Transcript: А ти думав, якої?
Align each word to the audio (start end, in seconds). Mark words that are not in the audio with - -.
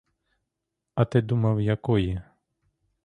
А 0.95 1.05
ти 1.05 1.21
думав, 1.21 1.61
якої? 1.61 2.21